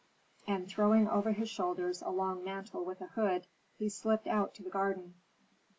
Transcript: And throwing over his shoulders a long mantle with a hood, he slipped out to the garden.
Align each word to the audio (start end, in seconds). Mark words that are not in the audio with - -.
And 0.47 0.67
throwing 0.67 1.07
over 1.07 1.31
his 1.31 1.47
shoulders 1.47 2.01
a 2.01 2.09
long 2.09 2.43
mantle 2.43 2.83
with 2.83 3.01
a 3.01 3.05
hood, 3.09 3.45
he 3.77 3.87
slipped 3.87 4.25
out 4.25 4.55
to 4.55 4.63
the 4.63 4.69
garden. 4.71 5.13